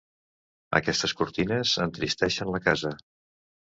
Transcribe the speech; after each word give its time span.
Aquestes 0.77 1.13
cortines 1.21 1.75
entristeixen 1.85 2.53
la 2.57 2.63
casa. 2.69 2.95